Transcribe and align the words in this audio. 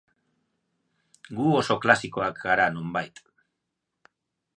Gu 1.39 1.49
oso 1.57 1.77
klasikoak 1.83 2.41
gara, 2.47 2.65
nonbait. 2.79 3.21